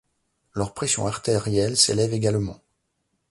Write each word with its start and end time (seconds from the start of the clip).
Leur 0.55 0.73
pression 0.73 1.05
artérielle 1.05 1.77
s'élève 1.77 2.11
également. 2.11 2.59